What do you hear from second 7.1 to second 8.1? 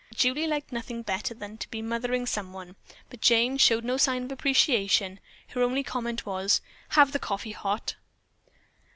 the coffee hot."